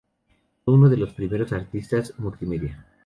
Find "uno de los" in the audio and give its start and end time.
0.73-1.13